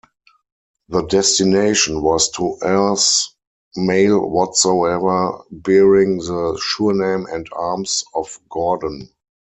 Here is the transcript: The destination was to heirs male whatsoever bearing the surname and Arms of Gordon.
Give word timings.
The 0.89 1.03
destination 1.05 2.01
was 2.01 2.31
to 2.31 2.57
heirs 2.63 3.35
male 3.75 4.27
whatsoever 4.27 5.43
bearing 5.51 6.17
the 6.17 6.59
surname 6.59 7.27
and 7.31 7.47
Arms 7.53 8.03
of 8.15 8.39
Gordon. 8.49 9.11